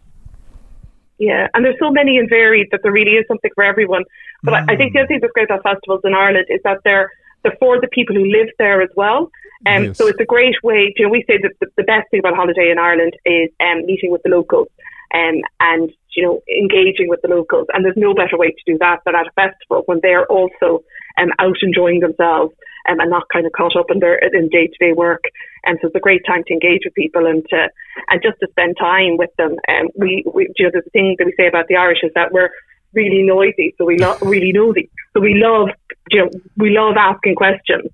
[1.18, 4.04] Yeah, and there's so many and varied that there really is something for everyone.
[4.42, 4.70] But mm.
[4.70, 7.10] I, I, think the other thing that's great about festivals in Ireland is that they're
[7.42, 9.30] they're for the people who live there as well.
[9.66, 9.98] Um, yes.
[9.98, 10.94] So it's a great way.
[10.96, 13.84] You know, we say that the, the best thing about holiday in Ireland is um,
[13.86, 14.68] meeting with the locals
[15.14, 17.66] um, and you know engaging with the locals.
[17.72, 20.84] And there's no better way to do that than at a festival when they're also
[21.20, 22.54] um, out enjoying themselves
[22.88, 25.24] um, and not kind of caught up in their in day to day work.
[25.64, 27.68] And so it's a great time to engage with people and to
[28.08, 29.56] and just to spend time with them.
[29.66, 32.12] And um, we, we you know, a thing that we say about the Irish is
[32.14, 32.50] that we're
[32.94, 35.68] really noisy, so we lo- really nosy, so we love
[36.10, 37.90] you know we love asking questions.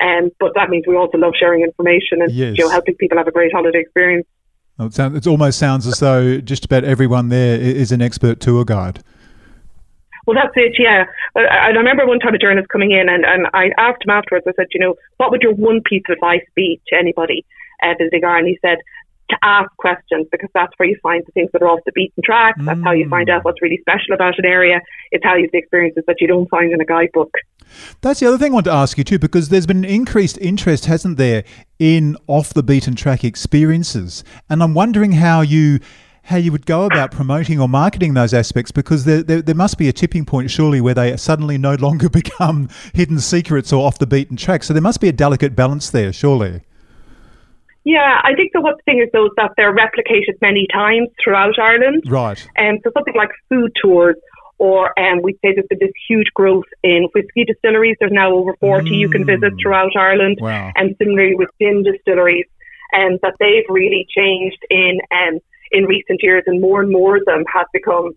[0.00, 2.56] Um, but that means we also love sharing information and yes.
[2.56, 4.26] you know helping people have a great holiday experience.
[4.78, 8.64] It, sounds, it almost sounds as though just about everyone there is an expert tour
[8.64, 9.02] guide.
[10.26, 11.04] Well, that's it, yeah.
[11.34, 14.44] And I remember one time a journalist coming in and, and I asked him afterwards,
[14.48, 17.46] I said, you know, what would your one piece of advice be to anybody
[17.82, 18.48] uh, visiting Ireland?
[18.48, 18.78] He said,
[19.30, 22.22] to ask questions because that's where you find the things that are off the beaten
[22.24, 22.54] track.
[22.58, 22.84] That's mm.
[22.84, 24.80] how you find out what's really special about an area.
[25.10, 27.32] It's how you the experiences that you don't find in a guidebook.
[28.00, 30.38] That's the other thing I want to ask you too, because there's been an increased
[30.38, 31.42] interest, hasn't there,
[31.80, 35.80] in off the beaten track experiences, and I'm wondering how you
[36.26, 39.78] how you would go about promoting or marketing those aspects because there, there, there, must
[39.78, 43.98] be a tipping point, surely, where they suddenly no longer become hidden secrets or off
[43.98, 44.64] the beaten track.
[44.64, 46.62] So there must be a delicate balance there, surely.
[47.84, 52.02] Yeah, I think the one thing is though that they're replicated many times throughout Ireland.
[52.08, 52.44] Right.
[52.56, 54.16] And um, so something like food tours,
[54.58, 57.96] or um, we'd say there's been this huge growth in whiskey distilleries.
[58.00, 58.98] There's now over 40 mm.
[58.98, 59.62] you can visit mm.
[59.62, 60.38] throughout Ireland.
[60.40, 60.72] Wow.
[60.74, 62.46] And similarly with gin distilleries,
[62.90, 65.38] and um, that they've really changed in um,
[65.72, 68.12] in recent years, and more and more of them have become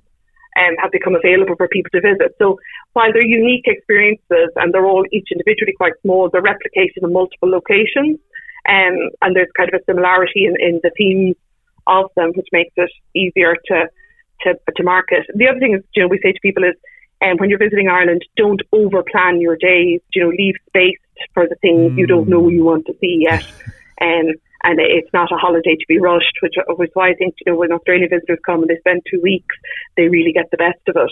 [0.58, 2.36] um, have become available for people to visit.
[2.38, 2.60] So
[2.94, 7.50] while they're unique experiences and they're all each individually quite small, they're replicated in multiple
[7.50, 8.20] locations,
[8.68, 11.36] um, and there's kind of a similarity in, in the themes
[11.88, 13.88] of them, which makes it easier to
[14.42, 15.26] to to market.
[15.36, 16.76] The other thing is, you know, we say to people is,
[17.22, 20.02] um, when you're visiting Ireland, don't over plan your days.
[20.14, 20.98] You know, leave space
[21.34, 21.98] for the things mm.
[21.98, 23.46] you don't know you want to see yet.
[24.02, 24.32] Um,
[24.64, 27.58] and it's not a holiday to be rushed, which, is why I think you know
[27.58, 29.56] when Australian visitors come and they spend two weeks,
[29.96, 31.12] they really get the best of it.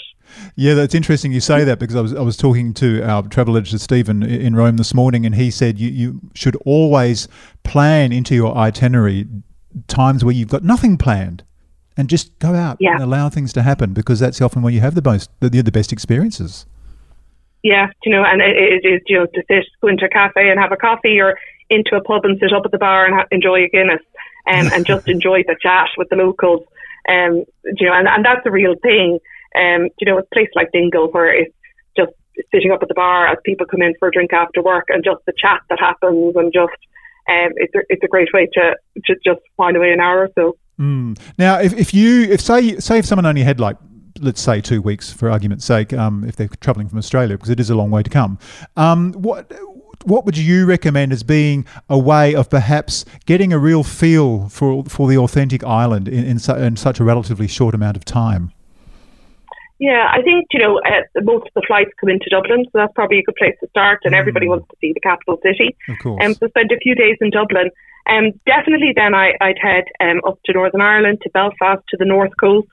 [0.55, 3.57] Yeah, that's interesting you say that because I was I was talking to our travel
[3.57, 7.27] editor Stephen in Rome this morning, and he said you you should always
[7.63, 9.27] plan into your itinerary
[9.87, 11.43] times where you've got nothing planned.
[11.99, 12.91] And just go out yeah.
[12.91, 15.71] and allow things to happen because that's often when you have the most the, the
[15.71, 16.67] best experiences.
[17.63, 20.59] Yeah, you know, and it is you know to sit, go into a cafe and
[20.59, 23.27] have a coffee, or into a pub and sit up at the bar and ha-
[23.31, 24.01] enjoy a Guinness
[24.47, 26.63] um, and just enjoy the chat with the locals.
[27.09, 29.19] Um, you know, and, and that's a real thing.
[29.55, 31.53] Um, you know, a place like Dingle where it's
[31.95, 32.11] just
[32.51, 35.03] sitting up at the bar as people come in for a drink after work and
[35.03, 36.77] just the chat that happens and just
[37.29, 38.75] um, it's a, it's a great way to,
[39.05, 40.57] to just find away an hour or so.
[40.79, 41.19] Mm.
[41.37, 43.77] Now, if, if you if say say if someone only had like
[44.19, 47.59] let's say two weeks for argument's sake, um, if they're travelling from Australia because it
[47.59, 48.37] is a long way to come,
[48.75, 49.51] um, what
[50.07, 54.83] what would you recommend as being a way of perhaps getting a real feel for
[54.85, 58.51] for the authentic island in in, su- in such a relatively short amount of time?
[59.79, 62.93] Yeah, I think you know uh, most of the flights come into Dublin, so that's
[62.93, 63.99] probably a good place to start.
[64.05, 64.17] And mm.
[64.17, 65.75] everybody wants to see the capital city.
[65.89, 66.23] Of course.
[66.23, 67.69] Um, so spend a few days in Dublin.
[68.09, 72.05] Um, definitely, then I, would head um, up to Northern Ireland, to Belfast, to the
[72.05, 72.69] north coast,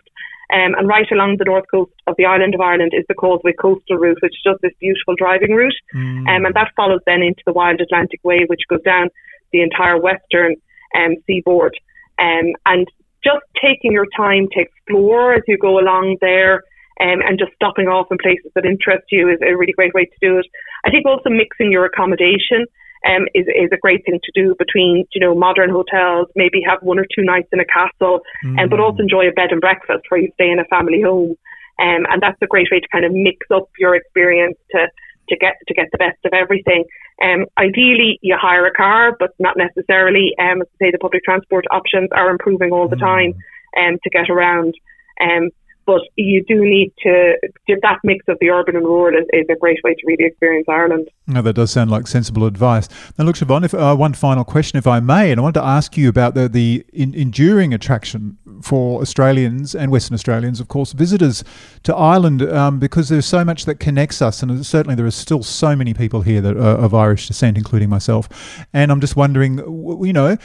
[0.53, 3.53] um, and right along the north coast of the island of Ireland is the Causeway
[3.53, 5.75] Coastal Route, which is just this beautiful driving route.
[5.95, 6.29] Mm.
[6.29, 9.09] Um, and that follows then into the Wild Atlantic Way, which goes down
[9.53, 10.57] the entire western
[10.97, 11.75] um, seaboard.
[12.21, 12.87] Um, and
[13.25, 16.63] just taking your time to explore as you go along there
[17.01, 20.05] um, and just stopping off in places that interest you is a really great way
[20.05, 20.47] to do it.
[20.85, 22.67] I think also mixing your accommodation
[23.05, 26.29] um, is is a great thing to do between you know modern hotels.
[26.35, 28.61] Maybe have one or two nights in a castle, mm.
[28.61, 31.37] um, but also enjoy a bed and breakfast where you stay in a family home.
[31.79, 34.87] Um, and that's a great way to kind of mix up your experience to
[35.29, 36.85] to get to get the best of everything.
[37.23, 40.35] Um, ideally, you hire a car, but not necessarily.
[40.39, 43.01] Um, as I say, the public transport options are improving all the mm.
[43.01, 43.35] time
[43.79, 44.75] um, to get around.
[45.21, 45.51] Um,
[45.87, 47.37] but you do need to
[47.83, 50.67] that mix of the urban and rural is, is, a great way to really experience
[50.69, 51.09] Ireland.
[51.27, 52.89] No, that does sound like sensible advice.
[53.19, 55.67] Now, look, Siobhan, if, uh, one final question, if I may, and I wanted to
[55.67, 60.93] ask you about the the in, enduring attraction for Australians and Western Australians, of course,
[60.93, 61.45] visitors
[61.83, 65.43] to Ireland um, because there's so much that connects us, and certainly there are still
[65.43, 68.29] so many people here that are of Irish descent, including myself.
[68.73, 70.37] And I'm just wondering, you know,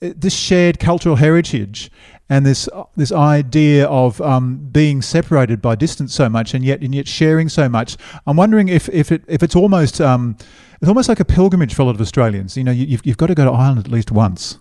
[0.00, 1.90] this shared cultural heritage
[2.30, 6.94] and this this idea of um, being separated by distance so much and yet and
[6.94, 7.96] yet sharing so much.
[8.26, 10.36] I'm wondering if if it if it's almost um,
[10.80, 12.56] it's almost like a pilgrimage for a lot of Australians.
[12.56, 14.58] You know, you, you've, you've got to go to Ireland at least once.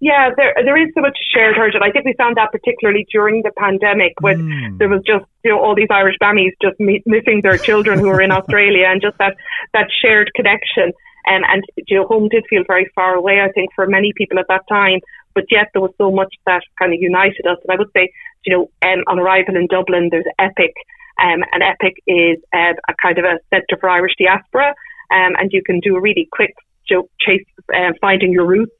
[0.00, 1.80] Yeah, there there is so much shared heritage.
[1.80, 4.78] I think we found that particularly during the pandemic, when mm.
[4.78, 8.20] there was just you know all these Irish mammies just missing their children who were
[8.20, 9.36] in Australia, and just that
[9.74, 10.92] that shared connection.
[11.28, 13.40] Um, and you know, home did feel very far away.
[13.40, 15.00] I think for many people at that time,
[15.34, 17.58] but yet there was so much that kind of united us.
[17.62, 18.12] And I would say,
[18.44, 20.74] you know, um, on arrival in Dublin, there's Epic,
[21.22, 24.68] um, and Epic is uh, a kind of a centre for Irish diaspora,
[25.14, 26.54] um, and you can do a really quick
[26.88, 28.72] joke chase, uh, finding your roots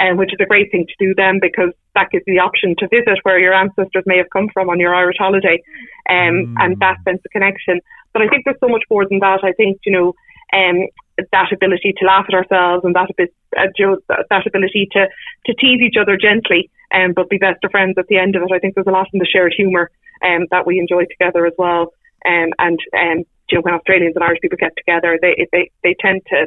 [0.00, 2.74] um, which is a great thing to do then because that gives you the option
[2.78, 5.62] to visit where your ancestors may have come from on your Irish holiday
[6.08, 6.54] um, mm.
[6.58, 7.80] and that sense of connection.
[8.12, 9.40] But I think there's so much more than that.
[9.42, 10.14] I think, you know,
[10.52, 10.86] um,
[11.18, 13.10] that ability to laugh at ourselves and that,
[13.58, 13.96] uh,
[14.30, 15.06] that ability to,
[15.46, 18.42] to tease each other gently um, but be best of friends at the end of
[18.42, 18.52] it.
[18.52, 19.90] I think there's a lot in the shared humour
[20.24, 21.92] um, that we enjoy together as well.
[22.24, 25.94] Um, and um, you know, when Australians and Irish people get together, they they they
[26.00, 26.46] tend to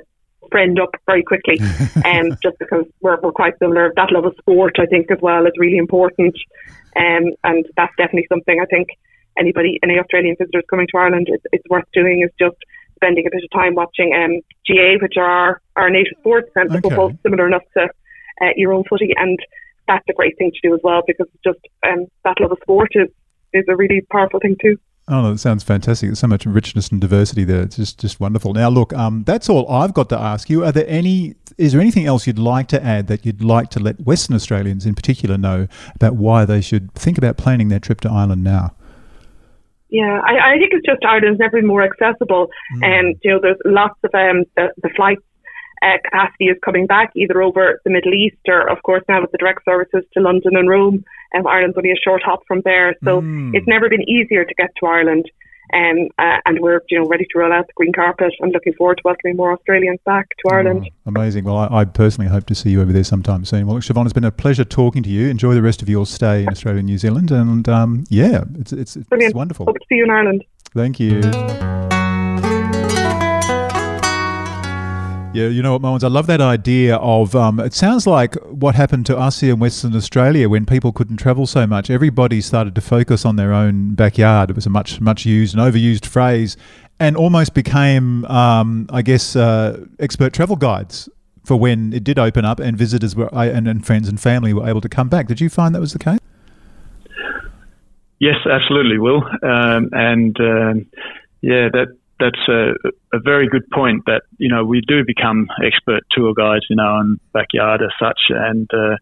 [0.52, 1.60] friend up very quickly,
[2.06, 3.92] um, just because we're, we're quite similar.
[3.96, 6.36] That love of sport, I think, as well is really important,
[6.96, 8.90] um, and that's definitely something I think
[9.38, 12.58] anybody, any Australian visitors coming to Ireland, it's, it's worth doing is just
[13.06, 16.70] spending a bit of time watching um, GAA, which are our, our native sports, and
[16.72, 16.82] okay.
[16.82, 17.84] football similar enough to
[18.42, 19.38] uh, your own footy, and
[19.88, 22.90] that's a great thing to do as well because just um, that love of sport
[22.96, 23.10] is
[23.54, 24.78] is a really powerful thing too.
[25.08, 26.10] Oh, no, that sounds fantastic.
[26.10, 27.62] There's so much richness and diversity there.
[27.62, 28.56] It's just, just wonderful.
[28.56, 30.66] Now, look, um, that's all I've got to ask you.
[30.66, 31.36] Are there any?
[31.60, 34.86] Is there anything else you'd like to add that you'd like to let Western Australians,
[34.86, 38.76] in particular, know about why they should think about planning their trip to Ireland now?
[39.96, 42.84] Yeah, I, I think it's just Ireland's never been more accessible, mm.
[42.84, 45.24] and you know, there's lots of um, the, the flights
[45.82, 49.32] uh, capacity is coming back either over the Middle East or, of course, now with
[49.32, 51.06] the direct services to London and Rome.
[51.34, 53.52] Um, Ireland's only a short hop from there, so mm.
[53.54, 55.32] it's never been easier to get to Ireland.
[55.74, 58.74] Um, uh, and we're you know ready to roll out the green carpet and looking
[58.74, 60.90] forward to welcoming more Australians back to Ireland.
[60.90, 61.46] Oh, amazing.
[61.46, 63.68] Well, I, I, personally hope to see you over there sometime soon.
[63.68, 65.30] Well, Siobhan, it's been a pleasure talking to you.
[65.30, 67.32] Enjoy the rest of your stay in Australia and New Zealand.
[67.32, 69.66] And um, yeah, it's, it's, it's wonderful.
[69.66, 70.44] Hope to see you in Ireland.
[70.74, 71.22] Thank you.
[75.36, 76.06] Yeah, you know what, Mogens?
[76.06, 77.36] I love that idea of.
[77.36, 81.18] Um, it sounds like what happened to us here in Western Australia when people couldn't
[81.18, 81.90] travel so much.
[81.90, 84.50] Everybody started to focus on their own backyard.
[84.50, 86.56] It was a much, much used and overused phrase,
[87.02, 91.10] and almost became, um, I guess, uh, expert travel guides
[91.44, 94.66] for when it did open up and visitors were and, and friends and family were
[94.66, 95.28] able to come back.
[95.28, 96.20] Did you find that was the case?
[98.20, 99.22] Yes, absolutely, Will.
[99.44, 100.74] Um, and uh,
[101.42, 102.74] yeah, that that's a,
[103.14, 107.00] a, very good point that, you know, we do become expert tour guides in our
[107.00, 108.20] own backyard as such.
[108.30, 108.96] And uh,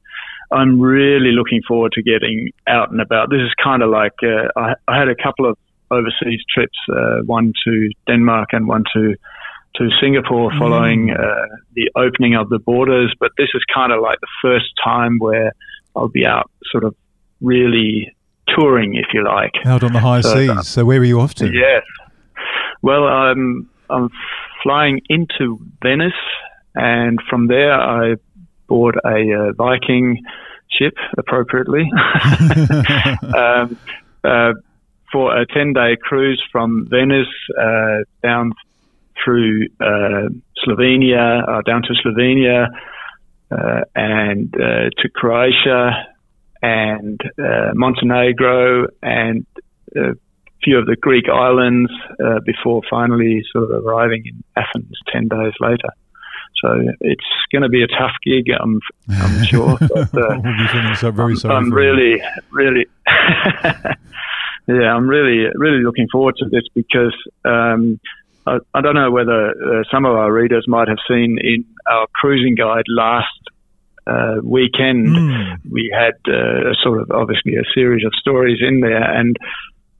[0.51, 3.29] I'm really looking forward to getting out and about.
[3.29, 5.57] This is kind of like uh, I, I, had a couple of
[5.91, 9.15] overseas trips, uh, one to Denmark and one to
[9.75, 10.59] to Singapore mm.
[10.59, 11.47] following mm.
[11.73, 13.13] the opening of the borders.
[13.19, 15.53] But this is kind of like the first time where
[15.95, 16.95] I'll be out sort of
[17.41, 18.15] really
[18.47, 19.53] touring, if you like.
[19.65, 20.67] Out on the high so, seas.
[20.67, 21.45] So where are you off to?
[21.51, 21.83] Yes.
[22.83, 24.09] Well, I'm I'm
[24.61, 26.11] flying into Venice,
[26.75, 28.15] and from there I
[28.67, 30.21] board a uh, Viking
[30.69, 31.83] ship, appropriately,
[33.37, 33.77] um,
[34.25, 34.51] uh,
[35.13, 38.51] for a ten day cruise from Venice uh, down
[39.23, 40.27] through uh,
[40.65, 42.67] Slovenia, uh, down to Slovenia,
[43.49, 46.05] uh, and to Croatia
[46.61, 47.21] and
[47.75, 49.45] Montenegro and
[50.63, 51.91] few of the Greek islands
[52.23, 55.89] uh, before finally sort of arriving in Athens 10 days later.
[56.61, 56.69] So
[57.01, 59.77] it's going to be a tough gig, I'm, I'm sure.
[59.79, 62.21] But, uh, so very I'm, I'm really,
[62.51, 62.85] really,
[64.67, 67.99] yeah, I'm really, really looking forward to this because um,
[68.47, 72.07] I, I, don't know whether uh, some of our readers might have seen in our
[72.13, 73.27] cruising guide last
[74.05, 75.57] uh, weekend, mm.
[75.69, 79.37] we had uh, sort of obviously a series of stories in there, and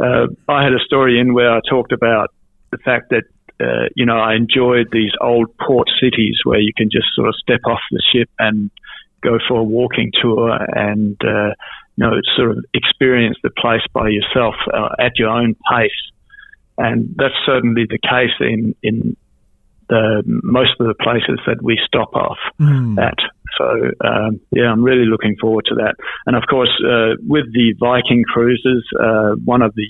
[0.03, 2.29] uh, I had a story in where I talked about
[2.71, 3.23] the fact that
[3.61, 7.35] uh, you know I enjoyed these old port cities where you can just sort of
[7.35, 8.69] step off the ship and
[9.21, 11.53] go for a walking tour and uh,
[11.95, 15.91] you know sort of experience the place by yourself uh, at your own pace.
[16.77, 19.15] And that's certainly the case in in
[19.89, 22.97] the most of the places that we stop off mm.
[22.97, 23.17] at.
[23.57, 23.65] So
[24.05, 25.95] um, yeah, I'm really looking forward to that.
[26.25, 29.87] And of course, uh, with the Viking cruises, uh, one of the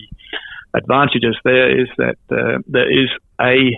[0.74, 3.10] advantages there is that uh, there is
[3.40, 3.72] a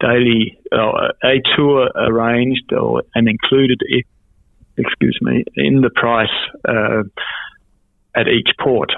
[0.00, 3.80] daily uh, a tour arranged or and included.
[4.76, 6.26] Excuse me, in the price
[6.68, 7.04] uh,
[8.16, 8.90] at each port.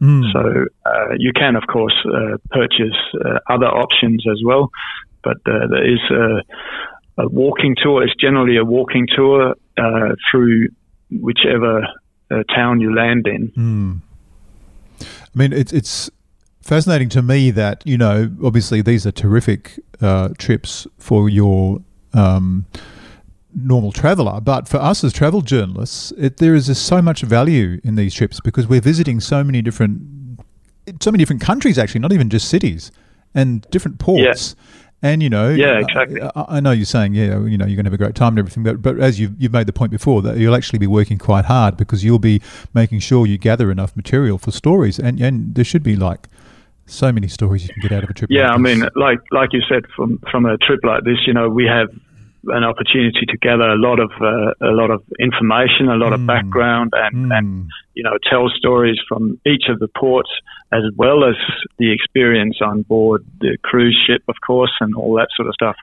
[0.00, 0.32] Mm.
[0.32, 4.70] So uh, you can, of course, uh, purchase uh, other options as well,
[5.22, 5.98] but uh, there is
[7.16, 8.02] a, walking tour.
[8.02, 10.68] It's generally a walking tour uh, through
[11.10, 11.86] whichever
[12.30, 13.52] uh, town you land in.
[13.56, 14.00] Mm.
[15.00, 16.10] I mean, it's it's
[16.62, 19.78] fascinating to me that you know, obviously, these are terrific
[20.38, 21.80] trips for your.
[22.12, 22.66] Um,
[23.54, 27.94] normal traveller, but for us as travel journalists, it, there is so much value in
[27.94, 30.00] these trips because we're visiting so many different,
[31.00, 31.78] so many different countries.
[31.78, 32.90] Actually, not even just cities
[33.34, 34.56] and different ports.
[34.56, 34.83] Yeah.
[35.04, 36.22] And you know, yeah, exactly.
[36.22, 38.28] I, I, know you're saying, yeah, you know, you're going to have a great time
[38.28, 40.86] and everything, but but as you've you've made the point before that you'll actually be
[40.86, 42.40] working quite hard because you'll be
[42.72, 46.26] making sure you gather enough material for stories, and and there should be like
[46.86, 48.30] so many stories you can get out of a trip.
[48.30, 51.34] Yeah, like I mean, like like you said, from from a trip like this, you
[51.34, 51.90] know, we have
[52.48, 56.14] an opportunity to gather a lot of uh, a lot of information, a lot mm.
[56.14, 57.38] of background, and, mm.
[57.38, 60.30] and you know tell stories from each of the ports,
[60.72, 61.36] as well as
[61.78, 65.76] the experience on board the cruise ship, of course, and all that sort of stuff.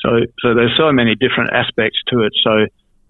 [0.00, 2.32] So so there's so many different aspects to it.
[2.42, 2.66] So.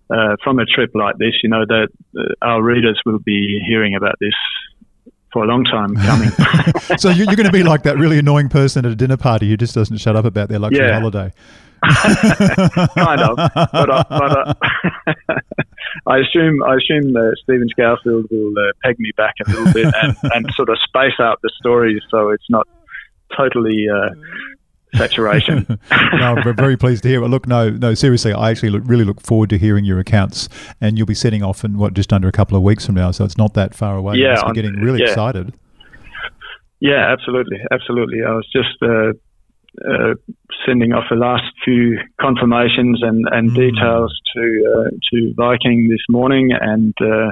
[0.08, 3.96] Uh, from a trip like this, you know that uh, our readers will be hearing
[3.96, 4.34] about this
[5.36, 6.30] for a long time coming.
[6.98, 9.56] so you're, going to be like that really annoying person at a dinner party who
[9.56, 10.98] just doesn't shut up about their luxury yeah.
[10.98, 11.30] holiday.
[12.94, 14.54] kind of, but, uh, but uh,
[16.06, 19.94] I assume I assume that Stephen Scourfield will uh, peg me back a little bit
[20.02, 22.66] and, and sort of space out the stories so it's not
[23.36, 24.10] totally uh,
[24.96, 25.66] saturation.
[25.90, 27.28] no, I'm very pleased to hear it.
[27.28, 30.48] Look, no, no, seriously, I actually look, really look forward to hearing your accounts,
[30.80, 33.10] and you'll be setting off in what just under a couple of weeks from now,
[33.10, 34.16] so it's not that far away.
[34.16, 35.08] Yeah, I'm getting really yeah.
[35.08, 35.54] excited.
[36.80, 38.22] Yeah, absolutely, absolutely.
[38.22, 39.12] I was just uh,
[39.84, 40.14] uh,
[40.66, 43.54] sending off the last few confirmations and, and mm.
[43.54, 47.30] details to uh, to Viking this morning, and uh,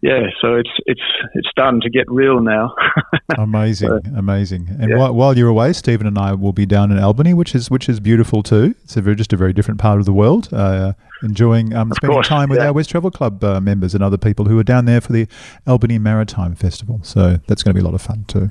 [0.00, 1.02] yeah, so it's it's
[1.34, 2.74] it's starting to get real now.
[3.38, 4.68] amazing, so, amazing.
[4.68, 4.96] And yeah.
[4.96, 7.88] while, while you're away, Stephen and I will be down in Albany, which is which
[7.88, 8.74] is beautiful too.
[8.84, 10.52] It's a very, just a very different part of the world.
[10.52, 12.66] Uh, enjoying um, spending course, time with yeah.
[12.66, 15.26] our West Travel Club uh, members and other people who are down there for the
[15.66, 17.00] Albany Maritime Festival.
[17.02, 18.50] So that's going to be a lot of fun too.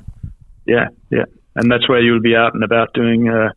[0.66, 1.24] Yeah, yeah
[1.56, 3.50] and that's where you'll be out and about doing uh,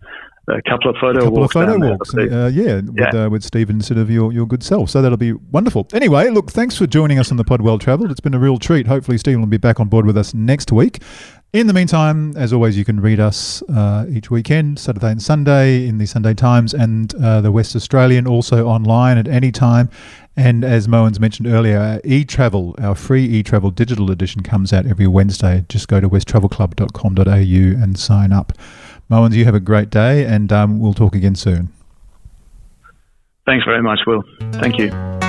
[0.47, 1.55] a couple of photo a couple walks.
[1.55, 3.25] Of photo walks, uh, yeah, with, yeah.
[3.25, 4.89] Uh, with Stephen instead of your, your good self.
[4.89, 5.87] So that'll be wonderful.
[5.93, 8.11] Anyway, look, thanks for joining us on the Pod Well Travelled.
[8.11, 8.87] It's been a real treat.
[8.87, 11.01] Hopefully, Stephen will be back on board with us next week.
[11.54, 15.86] In the meantime, as always, you can read us uh, each weekend, Saturday and Sunday,
[15.86, 19.89] in the Sunday Times and uh, the West Australian, also online at any time.
[20.38, 25.08] And as Mogens mentioned earlier, our e-travel, our free e-travel digital edition comes out every
[25.08, 25.66] Wednesday.
[25.68, 28.54] Just go to westtravelclub.com.au and sign up.
[29.10, 31.68] Mogens, you have a great day, and um, we'll talk again soon.
[33.45, 34.24] Thanks very much, Will.
[34.54, 35.20] Thank you.